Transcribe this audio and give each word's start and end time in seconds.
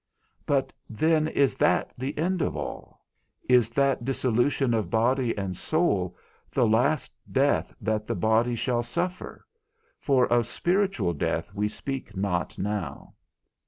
But 0.47 0.73
then 0.89 1.27
is 1.27 1.55
that 1.57 1.91
the 1.95 2.17
end 2.17 2.41
of 2.41 2.57
all? 2.57 3.05
Is 3.47 3.69
that 3.69 4.03
dissolution 4.03 4.73
of 4.73 4.89
body 4.89 5.37
and 5.37 5.55
soul 5.55 6.17
the 6.51 6.65
last 6.65 7.13
death 7.31 7.71
that 7.79 8.07
the 8.07 8.15
body 8.15 8.55
shall 8.55 8.81
suffer 8.81 9.45
(for 9.99 10.25
of 10.33 10.47
spiritual 10.47 11.13
death 11.13 11.53
we 11.53 11.67
speak 11.67 12.17
not 12.17 12.57
now). 12.57 13.13